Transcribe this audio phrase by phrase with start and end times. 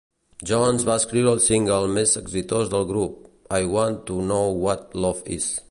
[0.51, 3.23] Jones va escriure el single més exitós del grup,
[3.61, 5.53] I Want to Know What Love Is.